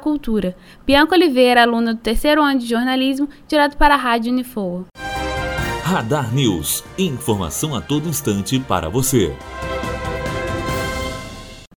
[0.00, 0.56] cultura.
[0.86, 4.86] Bianca Oliveira, aluna do terceiro ano de jornalismo, direto para a Rádio Unifoa.
[5.82, 6.84] Radar News.
[6.96, 9.34] Informação a todo instante para você.